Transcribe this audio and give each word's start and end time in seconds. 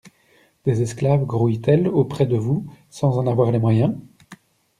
Des 0.65 0.81
esclaves 0.81 1.25
grouillent-elles 1.27 1.87
auprès 1.87 2.25
de 2.25 2.35
vous 2.35 2.65
sans 2.89 3.19
en 3.19 3.27
avoir 3.27 3.51
les 3.51 3.59
moyens? 3.59 3.93